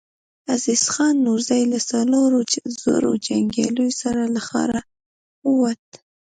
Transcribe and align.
عزيز 0.53 0.83
خان 0.93 1.15
نورزی 1.25 1.63
له 1.71 1.79
څلورو 1.89 2.39
زرو 2.81 3.11
جنګياليو 3.27 3.89
سره 4.01 4.21
له 4.33 4.41
ښاره 4.47 4.81
ووت. 5.47 5.83